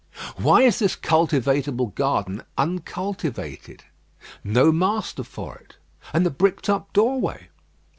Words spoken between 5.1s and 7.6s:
for it; and the bricked up doorway?